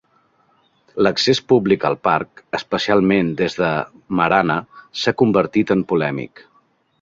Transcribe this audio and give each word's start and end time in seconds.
L"accés 1.01 1.41
públic 1.51 1.85
al 1.89 1.97
parc, 2.07 2.41
especialment 2.59 3.29
des 3.43 3.59
de 3.59 3.69
Marana, 4.21 4.57
s"ha 5.03 5.15
convertit 5.25 5.77
en 5.77 5.85
polèmic. 5.93 6.45